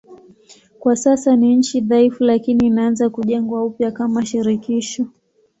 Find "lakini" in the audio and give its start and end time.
2.23-2.67